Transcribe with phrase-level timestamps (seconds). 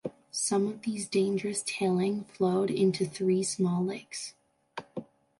[0.31, 4.33] Some of these dangerous tailing flowed into three small lakes.